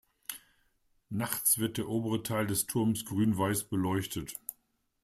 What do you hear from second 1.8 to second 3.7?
obere Teil des Turms grün-weiß